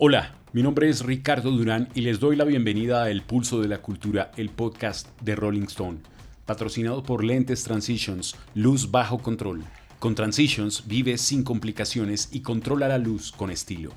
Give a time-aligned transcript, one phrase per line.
[0.00, 3.66] Hola, mi nombre es Ricardo Durán y les doy la bienvenida a El Pulso de
[3.66, 5.98] la Cultura, el podcast de Rolling Stone,
[6.46, 9.64] patrocinado por Lentes Transitions, luz bajo control.
[9.98, 13.90] Con Transitions vive sin complicaciones y controla la luz con estilo.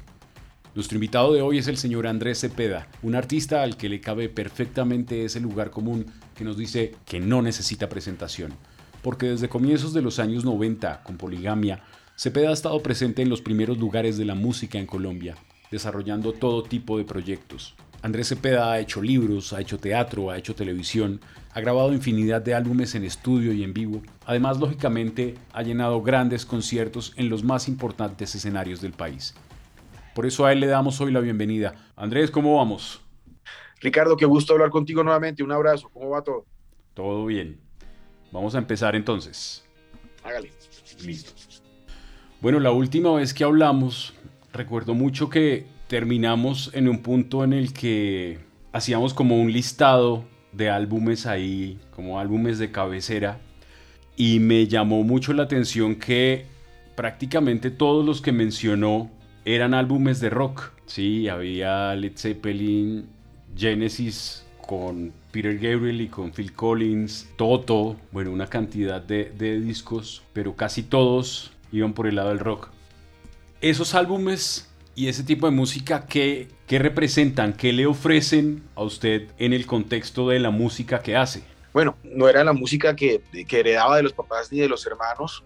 [0.73, 4.27] Nuestro invitado de hoy es el señor Andrés Cepeda, un artista al que le cabe
[4.27, 8.55] perfectamente ese lugar común que nos dice que no necesita presentación,
[9.03, 11.83] porque desde comienzos de los años 90, con Poligamia,
[12.15, 15.35] Cepeda ha estado presente en los primeros lugares de la música en Colombia,
[15.71, 17.75] desarrollando todo tipo de proyectos.
[18.03, 21.21] Andrés Cepeda ha hecho libros, ha hecho teatro, ha hecho televisión,
[21.53, 24.01] ha grabado infinidad de álbumes en estudio y en vivo.
[24.25, 29.35] Además, lógicamente, ha llenado grandes conciertos en los más importantes escenarios del país.
[30.15, 31.75] Por eso a él le damos hoy la bienvenida.
[31.95, 33.01] Andrés, ¿cómo vamos?
[33.79, 35.43] Ricardo, qué gusto hablar contigo nuevamente.
[35.43, 35.89] Un abrazo.
[35.89, 36.45] ¿Cómo va todo?
[36.93, 37.59] Todo bien.
[38.31, 39.63] Vamos a empezar entonces.
[40.23, 40.51] Hágale.
[41.05, 41.33] Listo.
[42.41, 44.13] Bueno, la última vez que hablamos
[44.53, 48.39] recuerdo mucho que terminamos en un punto en el que
[48.71, 53.39] hacíamos como un listado de álbumes ahí, como álbumes de cabecera,
[54.15, 56.45] y me llamó mucho la atención que
[56.95, 59.09] prácticamente todos los que mencionó
[59.45, 60.71] eran álbumes de rock.
[60.85, 63.07] Sí, había Led Zeppelin,
[63.55, 70.23] Genesis con Peter Gabriel y con Phil Collins, Toto, bueno, una cantidad de, de discos,
[70.33, 72.69] pero casi todos iban por el lado del rock
[73.61, 77.53] esos álbumes y ese tipo de música, ¿qué, representan?
[77.53, 81.43] ¿Qué le ofrecen a usted en el contexto de la música que hace?
[81.73, 85.43] Bueno, no era la música que, heredaba de los papás ni de los hermanos,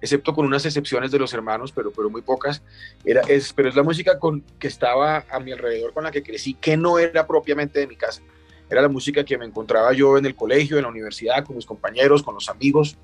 [0.00, 2.62] excepto con unas excepciones de los hermanos, pero, pero muy pocas.
[3.04, 6.22] Era, es, pero es la música con, que estaba a mi alrededor, con la que
[6.22, 8.22] crecí, que no era propiamente de mi casa.
[8.68, 11.66] Era la música que me encontraba yo en el colegio, en la universidad, con mis
[11.66, 12.96] compañeros, con los amigos,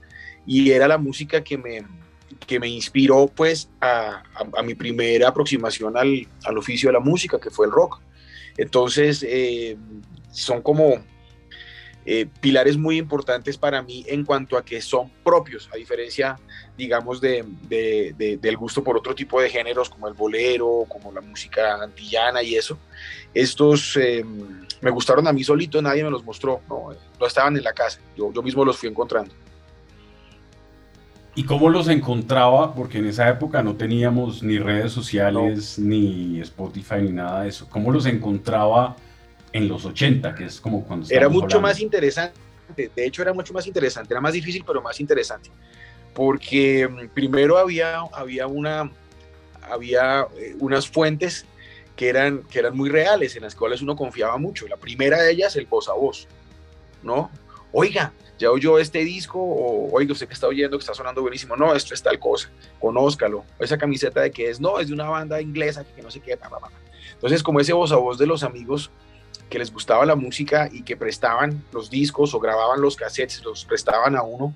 [0.46, 1.84] y era la música que me,
[2.46, 4.22] que me inspiró pues a,
[4.64, 8.00] mi primera aproximación al, oficio de la música, que fue el rock.
[8.56, 9.76] Entonces, eh,
[10.32, 11.02] son como
[12.06, 16.40] eh, pilares muy importantes para mí en cuanto a que son propios, a diferencia,
[16.76, 21.82] digamos, de, del gusto por otro tipo de géneros como el bolero, como la música
[21.82, 22.78] antillana y eso.
[23.34, 24.24] Estos eh,
[24.80, 26.88] me gustaron a mí solito, nadie me los mostró, no,
[27.20, 29.34] no estaban en la casa, yo, yo mismo los fui encontrando.
[31.34, 32.74] ¿Y cómo los encontraba?
[32.74, 37.68] Porque en esa época no teníamos ni redes sociales, ni Spotify, ni nada de eso.
[37.70, 38.96] ¿Cómo los encontraba
[39.52, 41.06] en los 80, que es como cuando...
[41.08, 42.34] Era mucho más interesante,
[42.76, 45.50] de hecho era mucho más interesante, era más difícil, pero más interesante.
[46.14, 48.90] Porque mm, primero había, había, una,
[49.62, 51.46] había eh, unas fuentes
[51.94, 54.66] que eran, que eran muy reales, en las cuales uno confiaba mucho.
[54.66, 56.26] La primera de ellas, el voz a voz,
[57.02, 57.30] ¿no?
[57.72, 61.56] Oiga, ya oyó este disco, o oiga, usted que está oyendo, que está sonando buenísimo,
[61.56, 65.10] no, esto es tal cosa, conózcalo, esa camiseta de que es, no, es de una
[65.10, 66.38] banda inglesa que no sé qué,
[67.12, 68.90] entonces como ese voz a voz de los amigos
[69.50, 73.66] que les gustaba la música y que prestaban los discos o grababan los cassettes, los
[73.66, 74.54] prestaban a uno,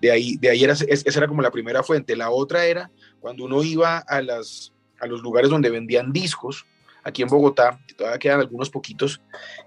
[0.00, 3.44] de ahí, de ahí era, esa era como la primera fuente, la otra era cuando
[3.46, 6.66] uno iba a, las, a los lugares donde vendían discos,
[7.02, 9.20] aquí en Bogotá, todavía quedan algunos poquitos,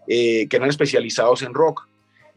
[0.07, 1.85] eh, que eran especializados en rock,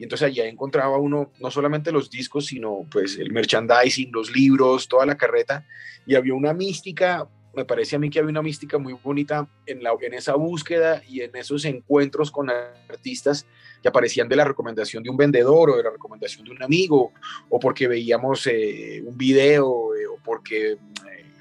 [0.00, 4.88] y entonces allá encontraba uno no solamente los discos, sino pues el merchandising, los libros,
[4.88, 5.66] toda la carreta.
[6.06, 9.82] Y había una mística, me parece a mí que había una mística muy bonita en,
[9.82, 13.46] la, en esa búsqueda y en esos encuentros con artistas
[13.82, 17.12] que aparecían de la recomendación de un vendedor o de la recomendación de un amigo,
[17.50, 20.78] o porque veíamos eh, un video, eh, o porque eh,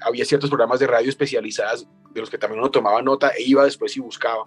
[0.02, 3.64] había ciertos programas de radio especializados de los que también uno tomaba nota e iba
[3.64, 4.46] después y buscaba.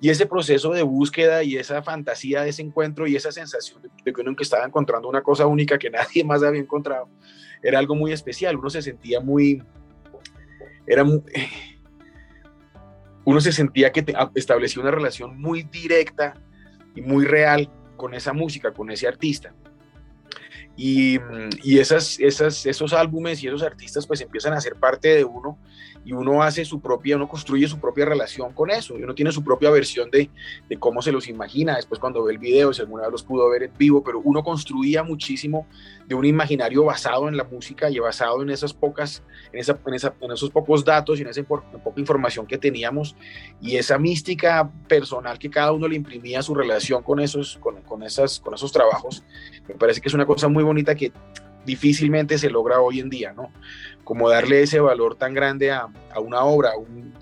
[0.00, 4.12] Y ese proceso de búsqueda y esa fantasía de ese encuentro y esa sensación de
[4.12, 7.08] que uno que estaba encontrando una cosa única que nadie más había encontrado,
[7.62, 8.56] era algo muy especial.
[8.56, 9.62] Uno se sentía muy...
[10.86, 11.04] Era
[13.24, 16.34] uno se sentía que establecía una relación muy directa
[16.96, 19.54] y muy real con esa música, con ese artista.
[20.76, 21.18] Y,
[21.62, 25.58] y esas, esos álbumes y esos artistas pues empiezan a ser parte de uno
[26.04, 29.32] y uno hace su propia, uno construye su propia relación con eso, y uno tiene
[29.32, 30.30] su propia versión de,
[30.68, 33.48] de cómo se los imagina, después cuando ve el video, si alguna vez los pudo
[33.50, 35.66] ver en vivo, pero uno construía muchísimo
[36.06, 40.32] de un imaginario basado en la música y basado en esas pocas, en, esa, en,
[40.32, 43.14] esos pocos datos y en esa poca información que teníamos,
[43.60, 47.82] y esa mística personal que cada uno le imprimía a su relación con esos, con,
[47.82, 49.22] con, esas, con esos trabajos,
[49.68, 51.12] me parece que es una cosa muy bonita que
[51.64, 53.50] difícilmente se logra hoy en día, ¿no?
[54.04, 55.88] Como darle ese valor tan grande a,
[56.20, 56.72] una obra,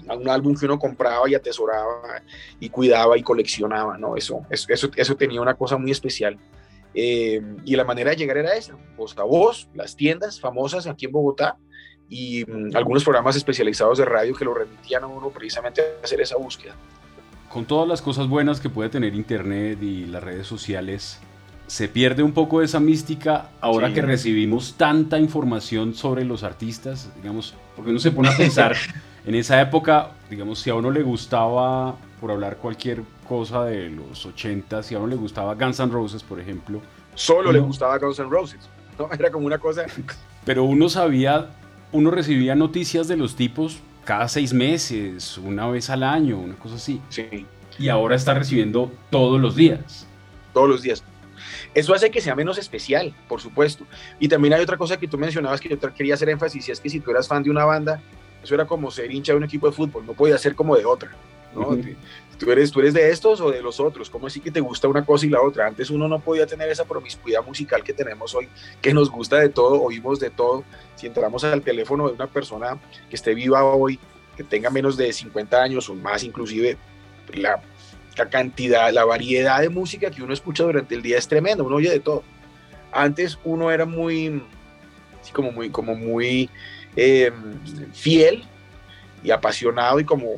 [0.08, 2.22] a un álbum que uno compraba y atesoraba
[2.58, 4.16] y cuidaba y coleccionaba, ¿no?
[4.16, 6.38] Eso, eso, eso tenía una cosa muy especial.
[6.94, 11.06] Eh, y la manera de llegar era esa, voz a voz, las tiendas famosas aquí
[11.06, 11.58] en Bogotá,
[12.08, 16.20] y mm, algunos programas especializados de radio que lo remitían a uno precisamente a hacer
[16.20, 16.74] esa búsqueda.
[17.50, 21.20] Con todas las cosas buenas que puede tener Internet y las redes sociales,
[21.68, 27.54] se pierde un poco esa mística ahora que recibimos tanta información sobre los artistas, digamos,
[27.76, 28.74] porque uno se pone a pensar
[29.26, 34.24] en esa época, digamos, si a uno le gustaba, por hablar cualquier cosa de los
[34.24, 36.80] 80, si a uno le gustaba Guns N' Roses, por ejemplo.
[37.14, 38.60] Solo le gustaba Guns N' Roses,
[38.98, 39.10] ¿no?
[39.18, 39.84] Era como una cosa...
[40.46, 41.50] Pero uno sabía,
[41.92, 46.76] uno recibía noticias de los tipos cada seis meses, una vez al año, una cosa
[46.76, 47.02] así.
[47.10, 47.44] Sí.
[47.78, 50.06] Y ahora está recibiendo todos los días.
[50.54, 51.04] Todos los días.
[51.78, 53.84] Eso hace que sea menos especial, por supuesto.
[54.18, 56.80] Y también hay otra cosa que tú mencionabas que yo quería hacer énfasis, y es
[56.80, 58.02] que si tú eras fan de una banda,
[58.42, 60.84] eso era como ser hincha de un equipo de fútbol, no podía ser como de
[60.84, 61.10] otra.
[61.54, 61.78] ¿no?
[62.36, 64.88] tú, eres, tú eres de estos o de los otros, ¿cómo así que te gusta
[64.88, 65.68] una cosa y la otra?
[65.68, 68.48] Antes uno no podía tener esa promiscuidad musical que tenemos hoy,
[68.82, 70.64] que nos gusta de todo, oímos de todo.
[70.96, 72.76] Si entramos al teléfono de una persona
[73.08, 74.00] que esté viva hoy,
[74.36, 76.76] que tenga menos de 50 años o más inclusive,
[77.34, 77.62] la,
[78.18, 81.76] la cantidad, la variedad de música que uno escucha durante el día es tremenda, uno
[81.76, 82.24] oye de todo.
[82.92, 84.42] Antes uno era muy,
[85.32, 86.50] como muy, como muy
[86.96, 87.30] eh,
[87.92, 88.44] fiel
[89.22, 90.34] y apasionado y como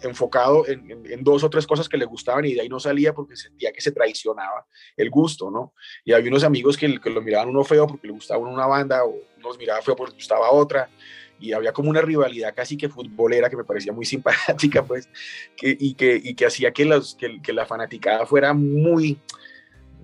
[0.00, 3.36] enfocado en, dos o tres cosas que le gustaban y de ahí no salía porque
[3.36, 4.66] sentía que se traicionaba
[4.96, 5.74] el gusto, ¿no?
[6.04, 9.04] Y había unos amigos que, que lo miraban uno feo porque le gustaba una banda
[9.04, 10.88] o nos miraba feo porque le gustaba otra
[11.42, 15.08] y había como una rivalidad casi que futbolera que me parecía muy simpática, pues,
[15.60, 19.18] y, que, y que hacía que, los, que, la fanaticada fuera muy,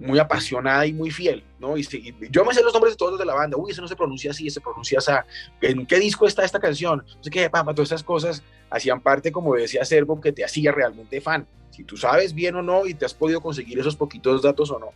[0.00, 1.78] muy apasionada y muy fiel, ¿no?
[1.78, 1.86] Y,
[2.30, 3.94] yo me sé los nombres de todos los de la banda, uy, ese no se
[3.94, 5.12] pronuncia así, ese pronuncia así,
[5.60, 7.04] ¿en qué disco está esta canción?
[7.06, 10.44] No sé qué, papá, todas esas cosas hacían parte como de ese acervo que te
[10.44, 11.46] hacía realmente fan.
[11.70, 14.80] Si tú sabes bien o no y te has podido conseguir esos poquitos datos o
[14.80, 14.88] no.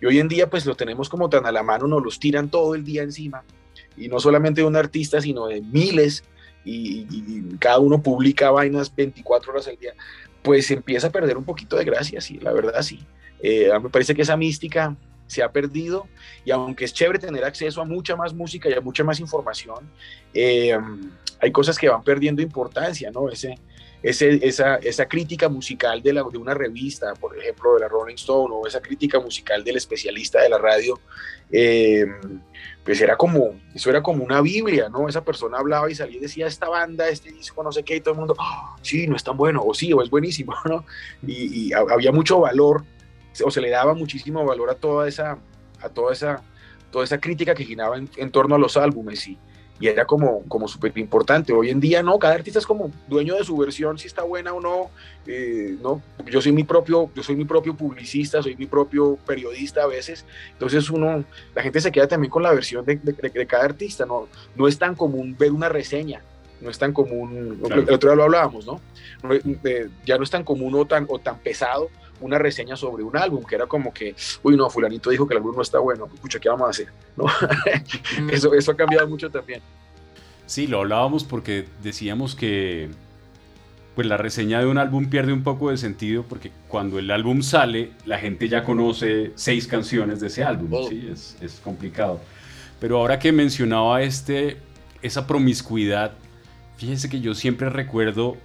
[0.00, 2.50] Y hoy en día pues lo tenemos como tan a la mano, nos los tiran
[2.50, 3.44] todo el día encima.
[3.96, 6.24] Y no solamente de un artista, sino de miles,
[6.64, 9.92] y, y cada uno publica vainas 24 horas al día,
[10.42, 13.00] pues empieza a perder un poquito de gracia, sí, la verdad sí.
[13.42, 14.96] Eh, me parece que esa mística
[15.26, 16.06] se ha perdido
[16.44, 19.90] y aunque es chévere tener acceso a mucha más música y a mucha más información,
[20.34, 20.78] eh,
[21.40, 23.28] hay cosas que van perdiendo importancia, ¿no?
[23.30, 23.58] Ese,
[24.02, 28.54] esa, esa, crítica musical de, la, de una revista, por ejemplo, de la Rolling Stone,
[28.54, 31.00] o esa crítica musical del especialista de la radio,
[31.50, 32.04] eh,
[32.84, 35.08] pues era como, eso era como una Biblia, ¿no?
[35.08, 38.00] Esa persona hablaba y salía y decía, esta banda, este disco, no sé qué, y
[38.00, 40.84] todo el mundo, ah, sí, no es tan bueno, o sí, o es buenísimo, ¿no?
[41.26, 42.84] Y, había mucho valor
[43.44, 45.38] o se le daba muchísimo valor a toda esa,
[45.80, 46.42] a toda esa,
[46.90, 49.38] toda esa crítica que giraba en, torno a los álbumes y,
[49.80, 51.52] y era como, como súper importante.
[51.52, 54.52] Hoy en día no, cada artista es como dueño de su versión, si está buena
[54.52, 54.90] o no.
[55.26, 59.82] Eh, no yo soy mi propio, yo soy mi propio publicista, soy mi propio periodista
[59.82, 60.24] a veces.
[60.52, 61.24] Entonces uno,
[61.54, 64.06] la gente se queda también con la versión de, de, cada artista.
[64.06, 66.22] No, no es tan común ver una reseña.
[66.60, 68.80] No es tan común, el otro día lo hablábamos, ¿no?
[69.64, 73.16] Eh, ya no es tan común o tan, o tan pesado una reseña sobre un
[73.16, 76.08] álbum, que era como que, uy, no, fulanito dijo que el álbum no está bueno,
[76.12, 76.88] escucha, ¿qué vamos a hacer?
[77.16, 77.26] ¿No?
[78.30, 79.60] eso, eso ha cambiado mucho también.
[80.46, 82.90] Sí, lo hablábamos porque decíamos que
[83.94, 87.42] pues la reseña de un álbum pierde un poco de sentido porque cuando el álbum
[87.42, 90.88] sale, la gente ya conoce seis canciones de ese álbum, oh.
[90.88, 91.08] ¿sí?
[91.10, 92.20] Es, es, complicado.
[92.80, 94.56] Pero ahora que mencionaba este,
[95.00, 96.12] esa promiscuidad,
[96.76, 98.36] fíjense que yo siempre recuerdo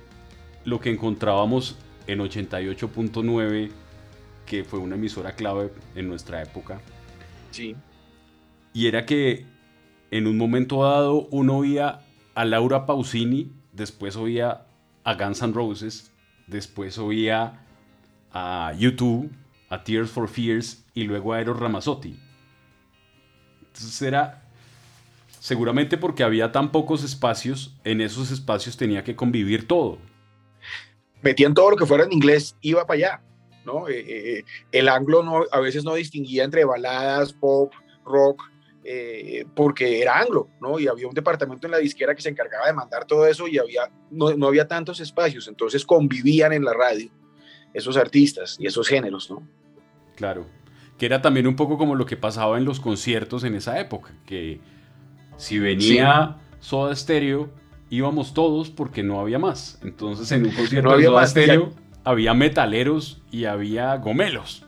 [0.65, 1.77] lo que encontrábamos
[2.11, 3.69] en 88.9,
[4.47, 6.81] que fue una emisora clave en nuestra época.
[7.51, 7.75] Sí.
[8.73, 9.45] Y era que
[10.09, 12.01] en un momento dado uno oía
[12.33, 14.65] a Laura Pausini, después oía
[15.03, 16.11] a Guns N' Roses,
[16.47, 17.63] después oía
[18.31, 19.31] a YouTube,
[19.69, 22.19] a Tears for Fears y luego a Eros Ramazzotti.
[23.67, 24.49] Entonces era
[25.39, 29.99] seguramente porque había tan pocos espacios, en esos espacios tenía que convivir todo
[31.21, 33.21] metían todo lo que fuera en inglés, iba para allá.
[33.65, 33.87] ¿no?
[33.87, 37.73] Eh, eh, eh, el anglo no, a veces no distinguía entre baladas, pop,
[38.05, 38.43] rock,
[39.53, 40.79] porque era anglo, ¿no?
[40.79, 43.59] Y había un departamento en la disquera que se encargaba de mandar todo eso y
[43.59, 47.11] había, no, no había tantos espacios, entonces convivían en la radio
[47.71, 49.47] esos artistas y esos géneros, ¿no?
[50.15, 50.47] Claro,
[50.97, 54.11] que era también un poco como lo que pasaba en los conciertos en esa época,
[54.25, 54.59] que
[55.37, 57.51] si venía Soda Stereo,
[57.89, 59.79] íbamos todos porque no había más.
[59.83, 64.65] Entonces en un concierto de Soda Stereo había metaleros y había gomelos.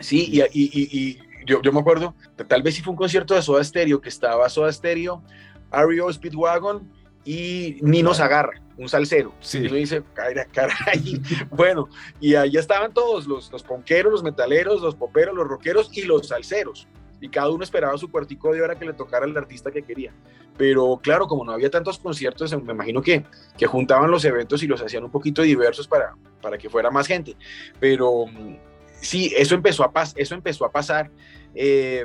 [0.00, 2.14] Sí, y, y, yo, yo, me acuerdo,
[2.48, 5.22] tal vez sí fue un concierto de Soda Stereo, que estaba Soda Stereo,
[5.70, 6.90] Ario Speedwagon
[7.24, 9.32] y Nino Zagarra, un salsero.
[9.40, 9.58] Sí.
[9.58, 11.88] Y uno dice, caray, bueno,
[12.20, 16.28] y ahí estaban todos, los, los ponqueros, los metaleros, los poperos, los rockeros y los
[16.28, 16.88] salseros.
[17.22, 20.12] Y cada uno esperaba su cuartico de hora que le tocara al artista que quería.
[20.58, 23.24] Pero claro, como no había tantos conciertos, me imagino que,
[23.56, 27.06] que juntaban los eventos y los hacían un poquito diversos para, para que fuera más
[27.06, 27.36] gente.
[27.78, 28.56] Pero mm,
[29.00, 31.10] sí, eso empezó a, pas eso empezó a pasar
[31.54, 32.04] eh,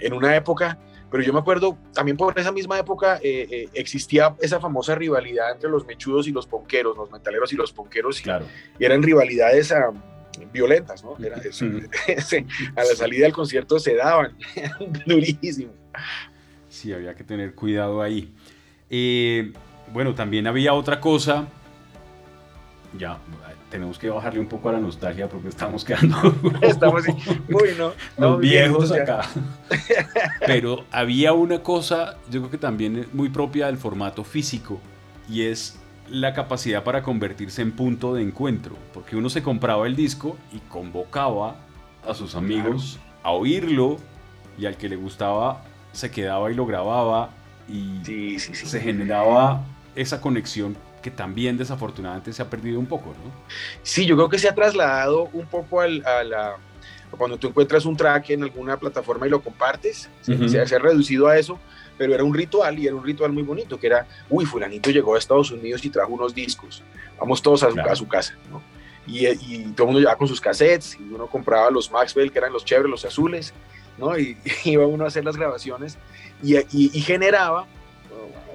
[0.00, 0.78] en una época
[1.12, 5.52] pero yo me acuerdo, también por esa misma época eh, eh, existía esa famosa rivalidad
[5.52, 8.46] entre los mechudos y los ponqueros, los metaleros y los ponqueros, y, claro.
[8.78, 9.92] y eran rivalidades ah,
[10.52, 11.14] violentas, ¿no?
[12.76, 14.36] a la salida del concierto se daban,
[15.06, 15.72] durísimo.
[16.68, 18.32] Sí, había que tener cuidado ahí.
[18.90, 19.52] Eh,
[19.92, 21.46] bueno, también había otra cosa,
[22.98, 23.18] ya,
[23.70, 27.04] tenemos que bajarle un poco a la nostalgia porque estamos quedando estamos
[28.18, 29.22] no, viejos acá.
[30.46, 34.78] Pero había una cosa, yo creo que también es muy propia del formato físico
[35.28, 35.78] y es
[36.08, 40.58] la capacidad para convertirse en punto de encuentro, porque uno se compraba el disco y
[40.60, 41.56] convocaba
[42.06, 43.98] a sus amigos a oírlo
[44.58, 47.30] y al que le gustaba se quedaba y lo grababa
[47.68, 53.32] y se generaba esa conexión que también desafortunadamente se ha perdido un poco, ¿no?
[53.82, 56.56] Sí, yo creo que se ha trasladado un poco al, a la...
[57.10, 61.36] Cuando tú encuentras un track en alguna plataforma y lo compartes, se, ha reducido a
[61.36, 61.58] eso,
[61.98, 65.14] pero era un ritual y era un ritual muy bonito, que era, uy, fulanito llegó
[65.14, 66.82] a Estados Unidos y trajo unos discos,
[67.18, 68.62] vamos todos a su, a su casa, ¿no?
[69.06, 72.38] Y, y, todo el mundo llevaba con sus cassettes y uno compraba los Maxwell, que
[72.38, 73.52] eran los chéveres, los azules,
[73.98, 74.16] ¿no?
[74.16, 75.98] Y, iba uno a hacer las grabaciones
[76.42, 77.66] y, y generaba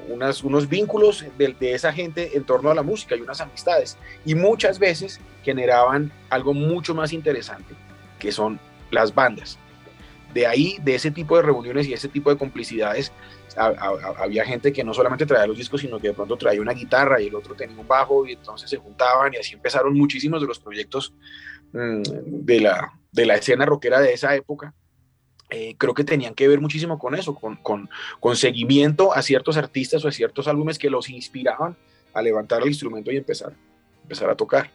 [0.09, 3.97] unos vínculos de, esa gente en torno a la música y unas amistades.
[4.25, 7.73] Y muchas veces generaban algo mucho más interesante,
[8.19, 8.59] que son
[8.91, 9.57] las bandas.
[10.33, 13.11] De ahí, de ese tipo de reuniones y ese tipo de complicidades,
[13.55, 17.19] había gente que no solamente traía los discos, sino que de pronto traía una guitarra
[17.21, 20.47] y el otro tenía un bajo y entonces se juntaban y así empezaron muchísimos de
[20.47, 21.13] los proyectos
[21.73, 24.75] mm, de, la, de la escena rockera de esa época
[25.49, 29.55] eh, creo que tenían que ver muchísimo con eso, con, con, con, seguimiento a ciertos
[29.55, 31.77] artistas o a ciertos álbumes que los inspiraban
[32.13, 33.53] a levantar el instrumento y empezar,
[34.03, 34.69] empezar a tocar.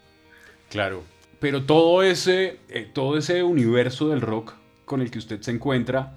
[0.70, 1.02] Claro,
[1.40, 4.54] pero todo ese, eh, todo ese universo del rock
[4.92, 6.12] con el que usted se encuentra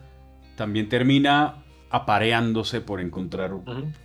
[0.58, 3.52] también termina apareándose por encontrar,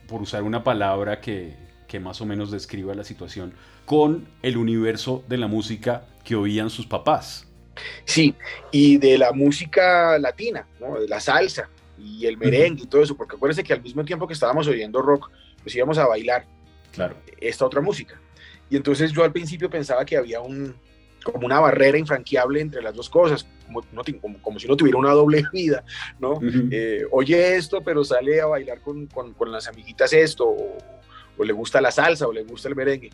[0.06, 1.56] por usar una palabra que,
[1.88, 3.52] que más o menos describa la situación,
[3.84, 7.48] con el universo de la música que oían sus papás.
[8.04, 8.36] Sí,
[8.70, 10.68] y de la música latina,
[11.00, 14.28] de la salsa y el merengue y todo eso, porque acuérdense que al mismo tiempo
[14.28, 15.32] que estábamos oyendo rock,
[15.64, 16.46] pues íbamos a bailar
[16.92, 17.16] claro.
[17.40, 18.20] esta otra música.
[18.70, 20.76] Y entonces yo al principio pensaba que había un,
[21.24, 23.82] como una barrera infranqueable entre las dos cosas, como,
[24.40, 25.84] como, si no tuviera una doble vida,
[26.18, 26.40] ¿no?
[26.70, 30.78] Eh, oye esto, pero sale a bailar con, con, con las amiguitas esto, o,
[31.36, 33.10] o, le gusta la salsa, o le gusta el merengue.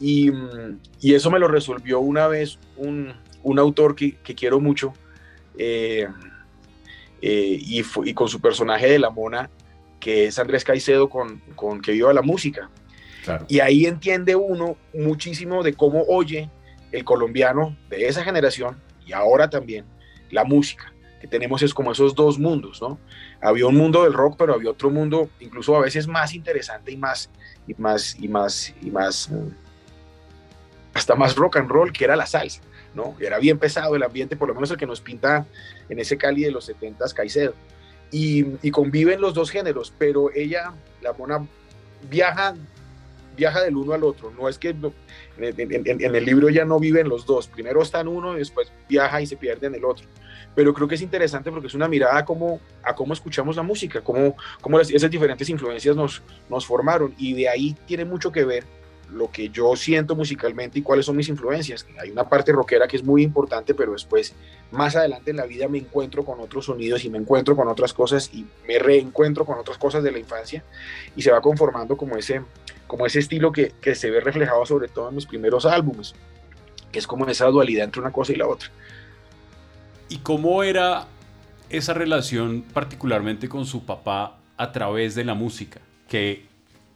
[0.00, 0.30] Y,
[1.00, 4.92] y eso me lo resolvió una vez un, un autor que, quiero mucho
[5.56, 6.08] eh,
[7.22, 9.48] eh, y, con su personaje de la mona,
[10.00, 12.70] que es Andrés Caicedo con, con Que Viva la Música.
[13.48, 16.50] Y ahí entiende uno muchísimo de cómo oye
[16.94, 19.84] el colombiano de esa generación y ahora también
[20.30, 22.98] la música que tenemos es como esos dos mundos, ¿no?
[23.40, 26.96] Había un mundo del rock, pero había otro mundo incluso a veces más interesante y
[26.96, 27.30] más
[27.66, 29.48] y más y más y más mm,
[30.94, 32.60] hasta más rock and roll que era la salsa.
[32.94, 33.16] ¿no?
[33.20, 35.46] Era bien pesado el ambiente, por lo menos el que nos pinta
[35.88, 37.54] en ese Cali de los 70 Caicedo.
[38.10, 40.72] Y, conviven los dos géneros, pero ella,
[41.02, 41.44] la mona,
[42.08, 42.54] viaja,
[43.36, 44.30] viaja del uno al otro.
[44.30, 47.48] No es que en, el libro ya no viven los dos.
[47.48, 50.06] Primero está en uno y después viaja y se pierde en el otro.
[50.54, 53.62] Pero creo que es interesante porque es una mirada a cómo, a cómo escuchamos la
[53.62, 57.14] música, cómo, cómo esas diferentes influencias nos, nos formaron.
[57.18, 58.64] Y de ahí tiene mucho que ver
[59.14, 61.86] lo que yo siento musicalmente y cuáles son mis influencias.
[62.00, 64.34] Hay una parte rockera que es muy importante, pero después,
[64.70, 67.92] más adelante en la vida, me encuentro con otros sonidos y me encuentro con otras
[67.92, 70.64] cosas y me reencuentro con otras cosas de la infancia
[71.16, 72.42] y se va conformando como ese,
[72.86, 76.14] como ese estilo que, que se ve reflejado sobre todo en mis primeros álbumes,
[76.92, 78.70] que es como esa dualidad entre una cosa y la otra.
[80.08, 81.06] ¿Y cómo era
[81.70, 85.80] esa relación particularmente con su papá a través de la música?
[86.08, 86.44] Que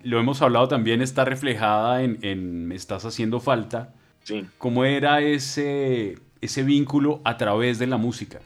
[0.02, 3.92] lo hemos hablado también, está reflejada en, Me estás haciendo falta.
[4.22, 4.46] Sí.
[4.58, 8.40] ¿Cómo era ese, ese vínculo a través de la música?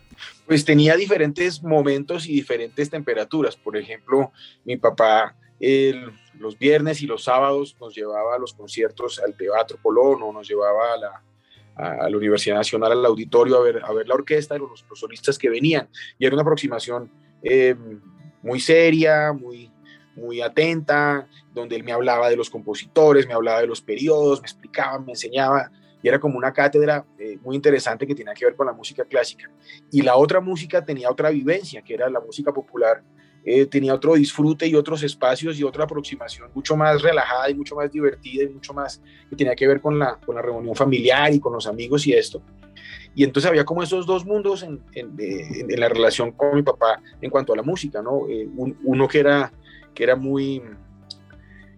[0.47, 3.57] Pues tenía diferentes momentos y diferentes temperaturas.
[3.57, 4.33] Por ejemplo,
[4.65, 5.35] mi papá
[6.39, 10.49] los viernes y los sábados nos llevaba a los conciertos al Teatro Colón o nos
[10.49, 11.23] llevaba a la,
[11.75, 15.39] a la Universidad Nacional, al auditorio, a ver, a ver la orquesta y los, solistas
[15.39, 15.89] que venían.
[16.19, 17.11] Y era una aproximación
[17.43, 17.75] eh,
[18.43, 19.71] muy seria, muy,
[20.15, 24.47] muy atenta, donde él me hablaba de los compositores, me hablaba de los periodos, me
[24.47, 25.71] explicaba, me enseñaba,
[26.03, 29.05] y era como una cátedra eh, muy interesante que tenía que ver con la música
[29.05, 29.49] clásica.
[29.91, 33.03] Y la otra música tenía otra vivencia, que era la música popular,
[33.45, 37.75] eh, tenía otro disfrute y otros espacios y otra aproximación mucho más relajada y mucho
[37.75, 41.33] más divertida y mucho más que tenía que ver con la, con la reunión familiar
[41.33, 42.43] y con los amigos y esto.
[43.15, 47.03] Y entonces había como esos dos mundos en, en, en, la relación con mi papá
[47.21, 48.27] en cuanto a la música, ¿no?
[48.29, 48.49] Eh,
[48.85, 49.53] uno que era,
[49.93, 50.63] que era muy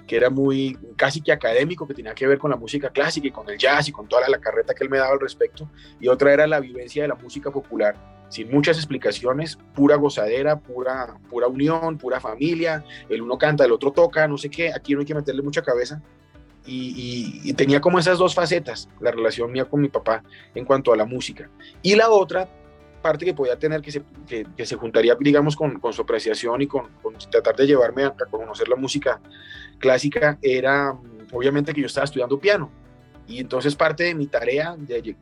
[0.07, 3.31] que era muy casi que académico, que tenía que ver con la música clásica y
[3.31, 6.09] con el jazz y con toda la, carreta que él me daba al respecto, y
[6.09, 7.97] otra era la vivencia de la música popular,
[8.35, 13.93] sin muchas explicaciones, pura gozadera, pura, pura unión, pura familia, el uno canta, el otro
[13.93, 16.03] toca, no sé qué, aquí no hay que meterle mucha cabeza,
[16.67, 20.97] y, tenía como esas dos facetas, la relación mía con mi papá en cuanto a
[20.97, 21.49] la música,
[21.81, 22.49] y la otra
[23.01, 26.67] parte que podía tener que se, que, se juntaría, digamos, con, con, su apreciación y
[26.67, 26.89] con,
[27.31, 29.21] tratar de llevarme a, a conocer la música
[29.79, 30.99] clásica era
[31.31, 32.84] obviamente que yo estaba estudiando piano.
[33.27, 34.77] Y entonces parte de mi tarea,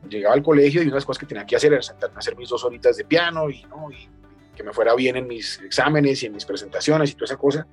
[0.09, 2.19] llegaba al colegio y una de las cosas que tenía que hacer era sentarme a
[2.19, 3.89] hacer mis dos horitas de piano y, ¿no?
[3.91, 4.09] y
[4.55, 7.65] que me fuera bien en mis exámenes y en mis presentaciones y toda esa cosa.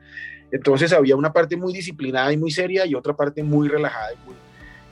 [0.52, 4.16] Entonces había una parte muy disciplinada y muy seria y otra parte muy relajada y
[4.26, 4.34] muy,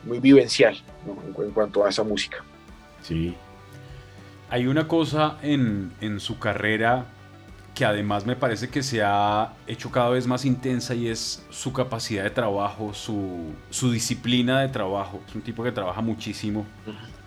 [0.04, 0.76] muy vivencial
[1.06, 2.38] en, en, cuanto a esa música.
[3.02, 3.34] Sí.
[4.50, 7.06] Hay una cosa en, en su carrera
[7.78, 11.72] que además me parece que se ha hecho cada vez más intensa y es su
[11.72, 15.20] capacidad de trabajo, su, su disciplina de trabajo.
[15.28, 16.66] Es un tipo que trabaja muchísimo.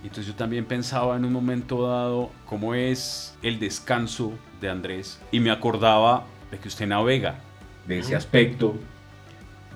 [0.04, 5.40] Entonces yo también pensaba en un momento dado cómo es el descanso de Andrés y
[5.40, 7.36] me acordaba de que usted navega,
[7.88, 8.76] de ese aspecto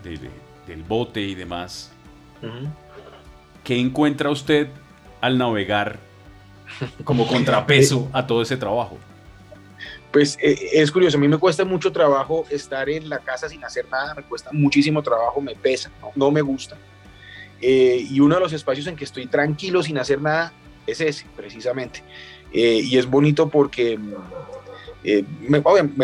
[0.03, 0.19] de,
[0.67, 1.93] del bote y demás.
[3.63, 4.67] ¿Qué encuentra usted
[5.21, 5.99] al navegar
[7.05, 8.97] como contrapeso a todo ese trabajo?
[10.15, 13.61] Pues eh, es curioso, a mí me cuesta mucho trabajo estar en la casa sin
[13.65, 16.77] hacer nada, me cuesta muchísimo trabajo, me pesa, no, me gusta.
[17.59, 20.53] Eh, y uno de los espacios en que estoy tranquilo sin hacer nada
[20.87, 22.01] es ese, precisamente.
[22.53, 23.99] Eh, y es bonito porque
[25.41, 25.61] me,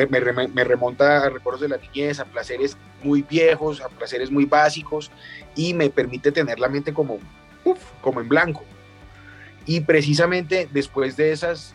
[0.09, 5.09] me, remonta a recuerdos de la niñez, a placeres muy viejos, a placeres muy básicos
[5.55, 7.17] y me permite tener la mente como,
[8.01, 8.65] como en blanco.
[9.65, 11.73] Y precisamente después de esas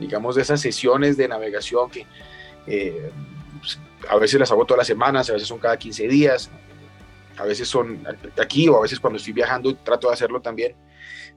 [0.00, 2.06] digamos, de esas sesiones de navegación que
[2.66, 3.10] eh,
[3.60, 6.50] pues, a veces las hago todas las semanas, a veces son cada 15 días,
[7.36, 8.02] a veces son
[8.40, 10.74] aquí o a veces cuando estoy viajando trato de hacerlo también.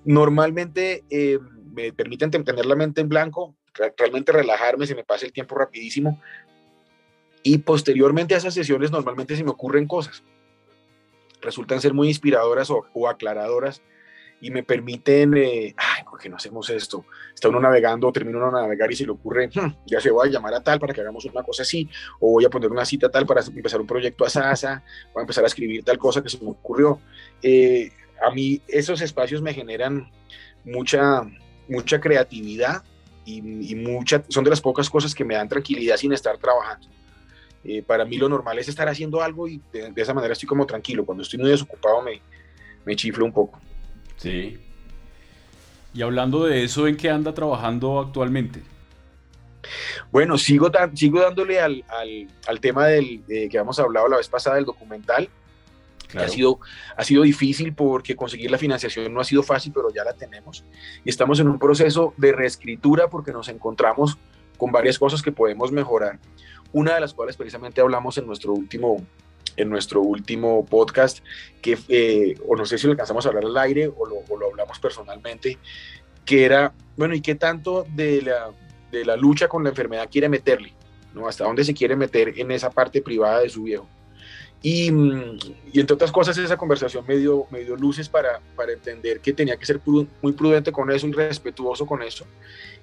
[0.05, 1.39] Normalmente eh,
[1.73, 3.55] me permiten tener la mente en blanco,
[3.97, 6.21] realmente relajarme, se me pasa el tiempo rapidísimo
[7.43, 10.23] y posteriormente a esas sesiones normalmente se me ocurren cosas.
[11.41, 13.81] Resultan ser muy inspiradoras o, o aclaradoras
[14.43, 17.05] y me permiten, eh, ay, ¿por qué no hacemos esto?
[17.33, 20.27] Está uno navegando, termina uno de navegar y se le ocurre, hmm, ya se voy
[20.27, 22.83] a llamar a tal para que hagamos una cosa así, o voy a poner una
[22.83, 26.21] cita tal para empezar un proyecto a Sasa, voy a empezar a escribir tal cosa
[26.21, 26.99] que se me ocurrió.
[27.41, 27.89] Eh,
[28.21, 30.11] a mí esos espacios me generan
[30.65, 31.21] mucha,
[31.69, 32.83] mucha creatividad
[33.23, 33.41] y,
[33.75, 36.85] mucha, son de las pocas cosas que me dan tranquilidad sin estar trabajando.
[37.63, 40.65] Eh, para mí lo normal es estar haciendo algo y de, esa manera estoy como
[40.65, 41.05] tranquilo.
[41.05, 42.21] Cuando estoy muy desocupado me,
[42.83, 43.61] me chiflo un poco.
[44.17, 44.59] Sí.
[45.93, 48.61] Y hablando de eso, ¿en qué anda trabajando actualmente?
[50.11, 51.83] Bueno, sigo, sigo dándole al,
[52.61, 55.29] tema del, que habíamos hablado la vez pasada del documental.
[56.09, 56.59] Que ha, sido,
[56.95, 60.63] ha sido difícil porque conseguir la financiación no ha sido fácil, pero ya la tenemos.
[61.03, 64.19] Y estamos en un proceso de reescritura porque nos encontramos
[64.57, 66.19] con varias cosas que podemos mejorar.
[66.71, 69.03] Una de las cuales precisamente hablamos en nuestro último
[69.55, 71.19] en nuestro último podcast,
[71.61, 74.37] que, eh, o no sé si lo alcanzamos a hablar al aire o lo, o
[74.37, 75.57] lo, hablamos personalmente,
[76.25, 78.51] que era, bueno, ¿y qué tanto de la,
[78.91, 80.73] de la lucha con la enfermedad quiere meterle?
[81.13, 81.27] ¿no?
[81.27, 83.87] ¿Hasta dónde se quiere meter en esa parte privada de su viejo?
[84.65, 84.89] Y,
[85.73, 89.33] y, entre otras cosas, esa conversación me dio, me dio luces para, para, entender que
[89.33, 92.25] tenía que ser muy prudente con eso y respetuoso con eso.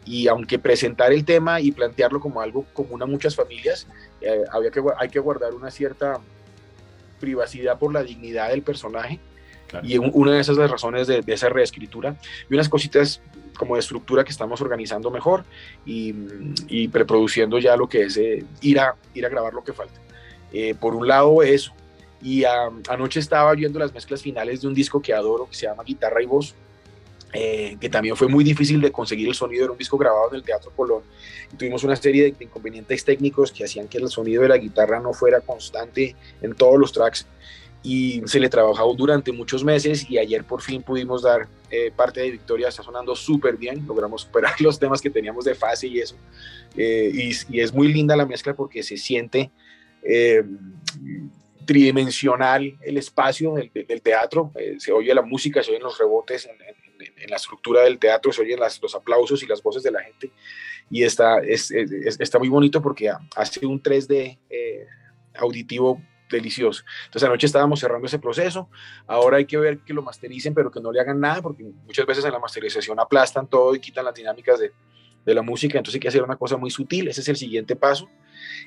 [0.04, 3.86] Y aunque presentar el tema y plantearlo como algo común a muchas familias,
[4.20, 6.20] eh, había que, hay que guardar una cierta,
[7.20, 9.20] privacidad por la dignidad del personaje.
[9.84, 12.16] Y una de esas las razones de, esa reescritura.
[12.50, 13.22] Y unas cositas
[13.56, 15.44] como de estructura que estamos organizando mejor
[15.86, 16.14] y,
[16.66, 20.00] y preproduciendo ya lo que es eh, ir, a, ir a grabar lo que falta.
[20.52, 21.72] Eh, por un lado eso.
[22.22, 25.84] Y anoche estaba viendo las mezclas finales de un disco que adoro, que se llama
[25.84, 26.54] Guitarra y Voz,
[27.32, 30.36] eh, que también fue muy difícil de conseguir el sonido, era un disco grabado en
[30.36, 31.02] el Teatro Colón.
[31.52, 35.00] Y tuvimos una serie de, inconvenientes técnicos que hacían que el sonido de la guitarra
[35.00, 37.26] no fuera constante en todos los tracks
[37.82, 42.20] y se le trabajó durante muchos meses y ayer por fin pudimos dar eh, parte
[42.20, 45.98] de victoria, está sonando súper bien, logramos superar los temas que teníamos de fase y
[45.98, 46.16] eso.
[46.76, 49.50] Eh, y, y, es muy linda la mezcla porque se siente
[51.70, 56.56] tridimensional el espacio del, teatro, eh, se oye la música, se oyen los rebotes en,
[57.30, 60.32] la estructura del teatro, se oyen los aplausos y las voces de la gente.
[60.90, 64.86] Y está, está muy bonito porque hace un 3D eh,
[65.36, 66.84] auditivo delicioso.
[67.06, 68.68] Entonces anoche estábamos cerrando ese proceso,
[69.06, 72.06] ahora hay que ver que lo mastericen pero que no le hagan nada porque muchas
[72.06, 74.72] veces en la masterización aplastan todo y quitan las dinámicas de,
[75.24, 77.76] de la música, entonces hay que hacer una cosa muy sutil, ese es el siguiente
[77.76, 78.08] paso.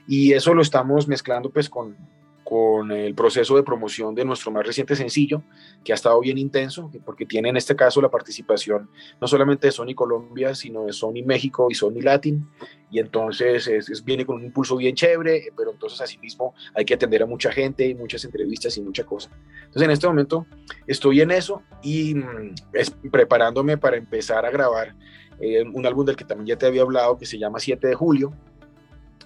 [0.07, 1.97] Y eso lo estamos mezclando pues con,
[2.43, 5.43] con el proceso de promoción de nuestro más reciente sencillo,
[5.83, 8.89] que ha estado bien intenso, porque tiene en este caso la participación
[9.21, 12.47] no solamente de Sony Colombia, sino de Sony México y Sony Latin,
[12.91, 17.23] y entonces es, viene con un impulso bien chévere, pero entonces asimismo hay que atender
[17.23, 19.29] a mucha gente, y muchas entrevistas y mucha cosa.
[19.65, 20.45] Entonces en este momento
[20.85, 24.95] estoy en eso y mm, es, preparándome para empezar a grabar
[25.39, 27.95] eh, un álbum del que también ya te había hablado, que se llama 7 de
[27.95, 28.33] julio,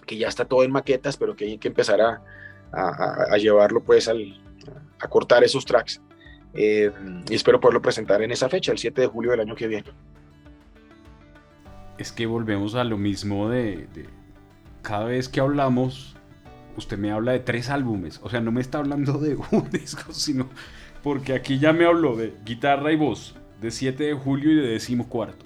[0.06, 2.23] que ya está todo en maquetas, pero que hay que empezar a
[2.71, 4.41] a, llevarlo pues al,
[4.99, 6.01] a cortar esos tracks.
[6.53, 6.91] Eh,
[7.30, 9.91] y espero poderlo presentar en esa fecha, el 7 de julio del año que viene.
[11.97, 13.88] Es que volvemos a lo mismo de,
[14.82, 16.15] cada vez que hablamos,
[16.75, 20.13] usted me habla de tres álbumes, o sea, no me está hablando de un disco,
[20.13, 20.49] sino
[21.03, 24.67] porque aquí ya me habló de guitarra y voz, de 7 de julio y de
[24.67, 25.45] décimo cuarto.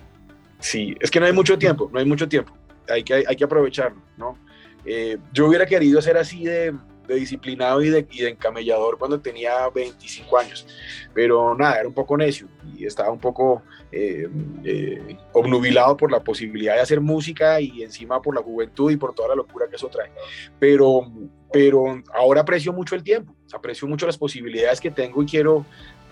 [0.59, 2.53] Sí, es que no hay mucho tiempo, no hay mucho tiempo,
[2.87, 4.37] hay que, hay que aprovecharlo, ¿no?
[4.85, 6.73] Eh, yo hubiera querido ser así de,
[7.15, 10.67] disciplinado y de, encamellador cuando tenía 25 años.
[11.13, 14.27] Pero nada, era un poco necio y estaba un poco eh,
[14.63, 19.13] eh, obnubilado por la posibilidad de hacer música y encima por la juventud y por
[19.13, 20.11] toda la locura que eso trae.
[20.59, 21.11] Pero,
[21.51, 25.65] pero ahora aprecio mucho el tiempo, aprecio mucho las posibilidades que tengo y quiero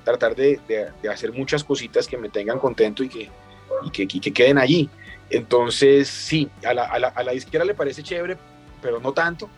[0.03, 0.59] tratar de,
[1.09, 3.29] hacer muchas cositas que me tengan contento y que,
[3.83, 4.89] y que, que queden allí.
[5.29, 8.38] Entonces, sí, a la, a la, a la izquierda le parece chévere
[8.81, 9.49] pero no tanto,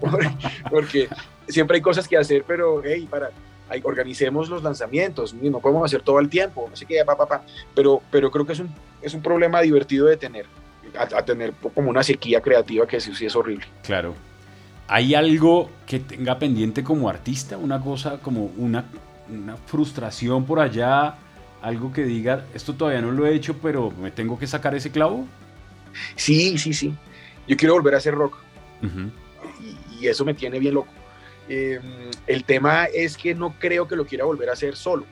[0.70, 1.08] porque
[1.48, 3.30] siempre hay cosas que hacer, pero hey, para,
[3.82, 7.42] organicemos los lanzamientos, no podemos hacer todo el tiempo, no sé qué, pa, pa,
[7.74, 8.70] Pero, pero creo que es un,
[9.02, 10.46] es un problema divertido de tener,
[10.98, 13.66] a, tener como una sequía creativa que sí, sí es horrible.
[13.82, 14.14] Claro.
[14.86, 17.58] ¿Hay algo que tenga pendiente como artista?
[17.58, 18.86] Una cosa como una,
[19.28, 21.16] una frustración por allá,
[21.60, 24.90] algo que diga, esto todavía no lo he hecho, pero me tengo que sacar ese
[24.90, 25.26] clavo?
[26.16, 26.94] Sí, sí, sí
[27.48, 28.36] yo quiero volver a hacer rock.
[30.00, 30.92] y, eso me tiene bien loco.
[31.48, 31.82] Em,
[32.26, 35.06] el tema es que no creo que lo quiera volver a hacer solo.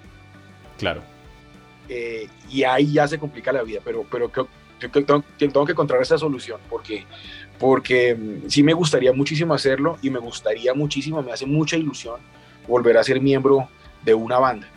[0.79, 1.03] Claro.
[1.89, 5.25] Eh, y ahí ya se complica la vida, pero, pero creo, que tengo,
[5.65, 7.07] que encontrar esa solución porque,
[7.59, 12.21] porque em, sí me gustaría muchísimo hacerlo y me gustaría muchísimo, me hace mucha ilusión
[12.69, 13.69] volver a ser miembro
[14.05, 14.69] de una banda,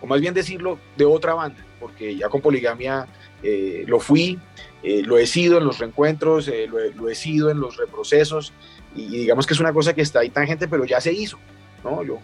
[0.00, 3.06] o más bien decirlo, de otra banda, porque ya con Poligamia
[3.42, 4.38] eh, lo fui,
[4.82, 8.52] eh, lo he sido en los reencuentros, eh, lo, he, sido en los reprocesos,
[8.94, 11.38] y, digamos que es una cosa que está ahí tangente, pero ya se hizo,
[11.84, 12.02] ¿no?
[12.02, 12.18] Yo,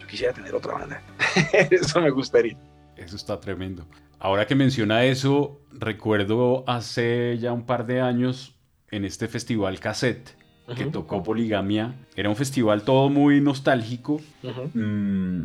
[0.00, 1.02] yo quisiera tener otra banda,
[1.70, 2.56] eso me gustaría.
[2.96, 3.86] Eso está tremendo.
[4.18, 8.54] Ahora que menciona eso, recuerdo hace ya un par de años
[8.90, 10.36] en este festival cassette
[10.76, 11.94] que tocó Poligamia.
[12.16, 15.42] Era un festival todo muy nostálgico, mm,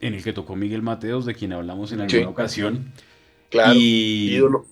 [0.00, 2.92] en el que tocó Miguel Mateos, de quien hablamos en alguna ocasión.
[3.52, 4.66] Claro, y, ídolo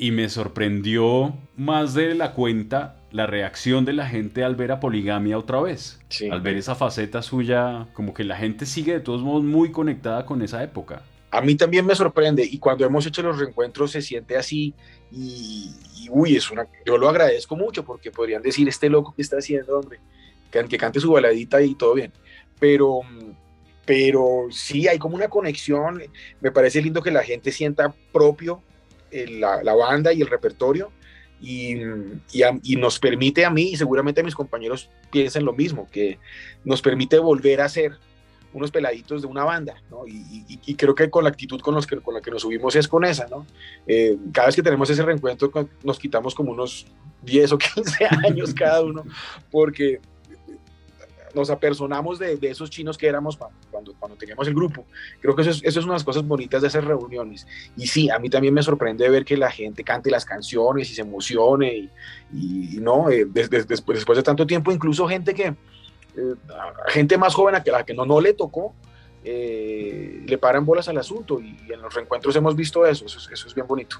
[0.00, 4.80] y me sorprendió más de la cuenta la reacción de la gente al ver a
[4.80, 6.00] Poligamia otra vez.
[6.30, 10.24] Al ver esa faceta suya, como que la gente sigue de todos modos muy conectada
[10.24, 11.02] con esa época.
[11.30, 14.72] A mí también me sorprende y cuando hemos hecho los reencuentros se siente así
[15.12, 15.70] y,
[16.08, 19.80] uy, es una, yo lo agradezco mucho porque podrían decir este loco que está haciendo,
[19.80, 20.00] hombre,
[20.50, 22.10] que, que cante su baladita y todo bien.
[22.58, 23.00] Pero,
[23.90, 26.00] pero sí, hay como una conexión,
[26.40, 28.62] me parece lindo que la gente sienta propio
[29.10, 30.92] la, banda y el repertorio
[31.40, 31.74] y,
[32.32, 36.20] y, nos permite a mí y seguramente a mis compañeros piensen lo mismo, que
[36.64, 37.94] nos permite volver a ser
[38.52, 40.06] unos peladitos de una banda, ¿no?
[40.06, 42.86] Y, creo que con la actitud con, los que, con la que nos subimos es
[42.86, 43.44] con esa, ¿no?
[43.88, 45.50] Eh, cada vez que tenemos ese reencuentro
[45.82, 46.86] nos quitamos como unos
[47.22, 49.02] 10 o 15 años cada uno,
[49.50, 49.98] porque
[51.34, 53.38] nos apersonamos de, de, esos chinos que éramos
[53.70, 54.84] cuando, cuando teníamos el grupo.
[55.20, 57.46] Creo que eso es, eso es una de las cosas bonitas de esas reuniones.
[57.76, 60.94] Y sí, a mí también me sorprende ver que la gente cante las canciones y
[60.94, 61.90] se emocione.
[62.32, 66.34] Y, no, eh, después, después de tanto tiempo, incluso gente que, eh,
[66.88, 68.74] gente más joven a, que, la que no, no le tocó,
[69.24, 71.40] eh, le paran bolas al asunto.
[71.40, 73.96] Y, en los reencuentros hemos visto eso, eso, eso es bien bonito.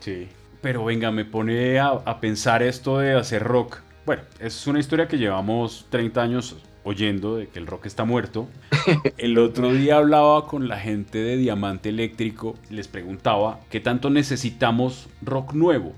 [0.00, 0.28] Sí,
[0.60, 5.08] pero venga, me pone a, a pensar esto de hacer rock bueno, es una historia
[5.08, 8.46] que llevamos 30 años oyendo de que el rock está muerto.
[9.16, 15.08] El otro día hablaba con la gente de Diamante Eléctrico, les preguntaba qué tanto necesitamos
[15.22, 15.94] rock nuevo.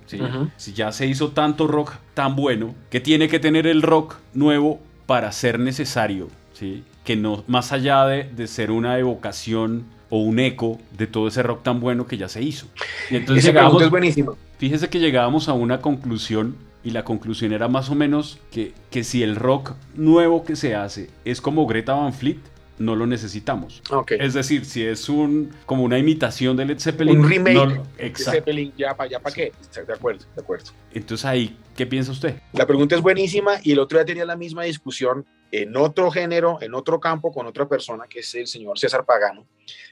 [0.57, 4.81] Si ya se hizo tanto rock tan bueno, ¿qué tiene que tener el rock nuevo
[5.07, 6.85] para ser necesario, ¿sí?
[7.05, 11.43] que no, más allá de, de ser una evocación o un eco de todo ese
[11.43, 12.67] rock tan bueno que ya se hizo.
[13.11, 14.37] Y entonces llegábamos, es buenísimo.
[14.59, 19.03] Fíjese que llegábamos a una conclusión y la conclusión era más o menos que, que
[19.03, 22.39] si el rock nuevo que se hace es como Greta Van Fleet,
[22.79, 23.83] no lo necesitamos.
[24.09, 27.19] Es decir, si es un como una imitación de Led Zeppelin.
[27.19, 29.53] Un remake de Zeppelin, ya para ya qué.
[29.85, 30.67] De acuerdo, de acuerdo.
[30.93, 32.37] Entonces ahí, ¿qué piensa usted?
[32.53, 36.59] La pregunta es buenísima y el otro día tenía la misma discusión en otro género,
[36.61, 39.45] en otro campo, con otra persona, que es el señor César Pagano,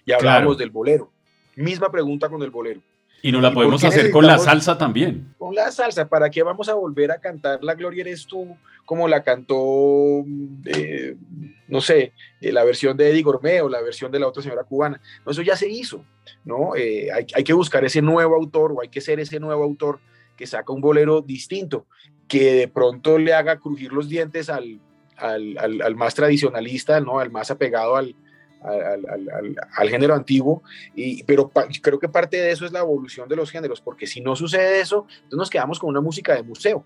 [0.06, 1.10] y hablábamos del bolero.
[1.56, 2.80] Misma pregunta con el bolero.
[3.24, 5.34] Y no la podemos hacer con la salsa también.
[5.38, 9.08] Con la salsa, ¿para qué vamos a volver a cantar La Gloria eres tú como
[9.08, 10.22] la cantó,
[10.66, 11.16] eh,
[11.66, 14.64] no sé, eh, la versión de Eddie Gourmet o la versión de la otra señora
[14.64, 15.00] cubana?
[15.24, 16.04] No, eso ya se hizo,
[16.44, 16.76] ¿no?
[16.76, 20.00] Eh, hay, hay, que buscar ese nuevo autor o hay que ser ese nuevo autor
[20.36, 21.86] que saca un bolero distinto,
[22.28, 24.80] que de pronto le haga crujir los dientes al,
[25.16, 27.20] al, al, al más tradicionalista, ¿no?
[27.20, 28.14] Al más apegado al,
[28.64, 30.62] al, género antiguo,
[30.94, 31.50] y, pero
[31.82, 34.80] creo que parte de eso es la evolución de los géneros, porque si no sucede
[34.80, 36.84] eso, entonces nos quedamos con una música de museo.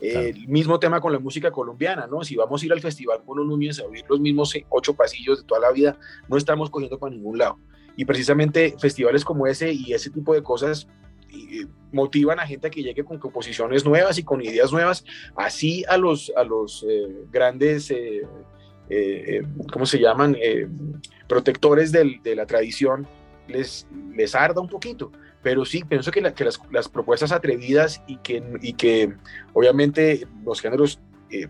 [0.00, 2.24] El mismo tema con la música colombiana, ¿no?
[2.24, 5.46] Si vamos a ir al Festival Mono Núñez a oír los mismos ocho pasillos de
[5.46, 5.96] toda la vida,
[6.28, 7.58] no estamos cogiendo para ningún lado.
[7.96, 10.88] Y precisamente festivales como ese y ese tipo de cosas
[11.92, 15.04] motivan a gente a que llegue con composiciones nuevas y con ideas nuevas,
[15.36, 18.22] así a los, a los eh, grandes eh,
[18.88, 19.42] eh,
[19.72, 20.36] ¿cómo se llaman?
[20.40, 20.68] Eh,
[21.26, 23.06] protectores de la tradición,
[23.48, 25.12] les, les arda un poquito.
[25.42, 29.12] Pero sí, pienso que, que las, las, propuestas atrevidas y que, y que
[29.52, 31.48] obviamente los géneros eh,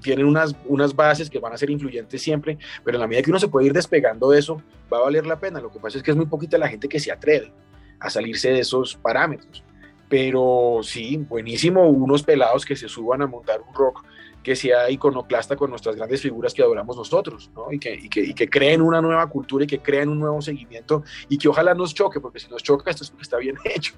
[0.00, 3.30] tienen unas, unas bases que van a ser influyentes siempre, pero en la medida que
[3.30, 5.60] uno se puede ir despegando de eso, va a valer la pena.
[5.60, 7.52] Lo que pasa es que es muy poquita la gente que se atreve
[7.98, 9.64] a salirse de esos parámetros.
[10.08, 14.04] Pero sí, buenísimo unos pelados que se suban a montar un rock
[14.44, 17.72] que sea iconoclasta con nuestras grandes figuras que adoramos nosotros, ¿no?
[17.72, 20.40] Y que, y que, y que creen una nueva cultura y que creen un nuevo
[20.42, 23.56] seguimiento y que ojalá nos choque, porque si nos choca esto es porque está bien
[23.64, 23.94] hecho,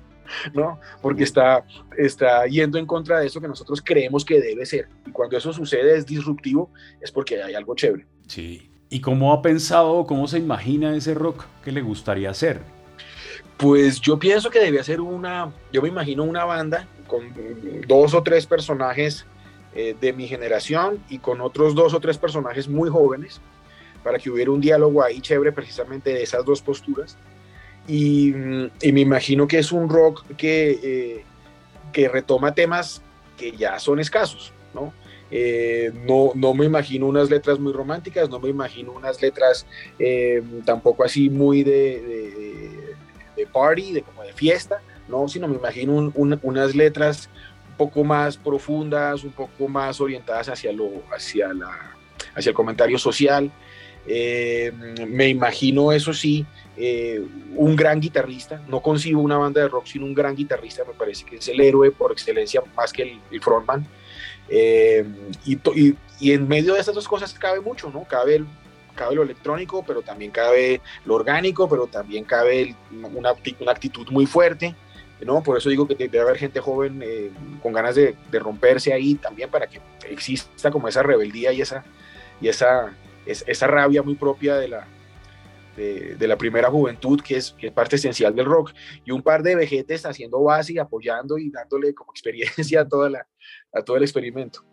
[0.54, 0.78] ¿no?
[1.02, 1.66] Porque está,
[1.98, 4.88] está yendo en contra de eso que nosotros creemos que debe ser.
[5.04, 8.06] Y cuando eso sucede es disruptivo, es porque hay algo chévere.
[8.28, 8.70] Sí.
[8.88, 12.60] ¿Y cómo ha pensado, cómo se imagina ese rock que le gustaría hacer?
[13.56, 17.32] Pues yo pienso que debía ser una, yo me imagino una banda con
[17.88, 19.26] dos o tres personajes
[19.78, 23.42] eh, de mi generación y con otros dos o tres personajes muy jóvenes
[24.02, 27.18] para que hubiera un diálogo ahí chévere precisamente de esas dos posturas.
[27.86, 31.24] Y, me imagino que es un rock que, eh,
[31.92, 33.02] que retoma temas
[33.36, 34.94] que ya son escasos, ¿no?
[35.30, 39.66] Eh, no, no me imagino unas letras muy románticas, no me imagino unas letras
[40.64, 42.96] tampoco así muy de,
[43.36, 47.28] de, party, de como de fiesta, no, sino me imagino unas letras
[47.76, 51.96] poco más profundas, un poco más orientadas hacia, lo, hacia, la,
[52.34, 53.50] hacia el comentario social.
[54.08, 54.72] Eh,
[55.08, 57.22] me imagino, eso sí, eh,
[57.54, 58.62] un gran guitarrista.
[58.68, 60.84] No concibo una banda de rock sin un gran guitarrista.
[60.84, 63.86] Me parece que es el héroe por excelencia, más que el, frontman.
[64.48, 65.04] Eh,
[65.44, 68.04] y, en medio de estas dos cosas cabe mucho, ¿no?
[68.04, 68.44] Cabe,
[68.94, 74.74] cabe lo electrónico, pero también cabe lo orgánico, pero también cabe una actitud muy fuerte.
[75.24, 75.42] ¿No?
[75.42, 77.30] Por eso digo que debe haber gente joven eh,
[77.62, 81.84] con ganas de, romperse ahí también para que exista como esa rebeldía y esa,
[82.40, 84.86] y esa, esa rabia muy propia de la,
[85.76, 88.72] de, la primera juventud, que es, parte esencial del rock,
[89.04, 93.10] y un par de vejetes haciendo base y apoyando y dándole como experiencia a, toda
[93.10, 93.26] la,
[93.72, 94.64] a todo el experimento.